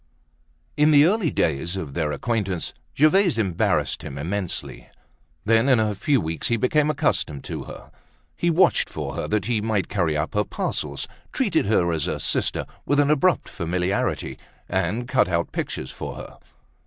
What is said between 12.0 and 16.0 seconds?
a sister, with an abrupt familiarity, and cut out pictures